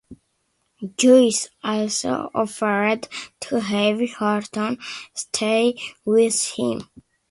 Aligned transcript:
Joyce 0.97 1.49
also 1.63 2.31
offered 2.33 3.07
to 3.41 3.59
have 3.59 3.99
Horton 4.17 4.79
stay 5.13 5.77
with 6.03 6.43
him. 6.57 6.89